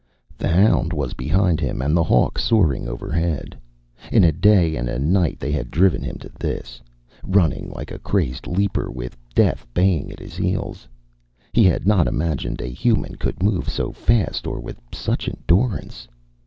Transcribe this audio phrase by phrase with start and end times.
[0.35, 3.55] The hound was behind him and the hawk soaring overhead.
[4.11, 6.81] In a day and a night they had driven him to this,
[7.23, 10.87] running like a crazed leaper with death baying at his heels
[11.53, 16.07] he had not imagined a human could move so fast or with such endurance.